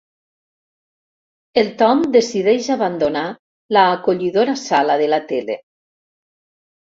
[1.61, 3.25] El Tom decideix abandonar
[3.77, 5.59] l'acollidora sala de la tele.